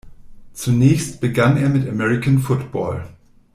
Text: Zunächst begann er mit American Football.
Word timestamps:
Zunächst 0.53 1.21
begann 1.21 1.57
er 1.57 1.69
mit 1.69 1.87
American 1.87 2.39
Football. 2.39 3.07